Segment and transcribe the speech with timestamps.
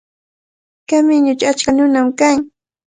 [0.89, 2.37] Kamiñuchaw achka nunam kan.